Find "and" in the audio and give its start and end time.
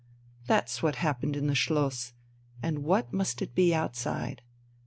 2.63-2.79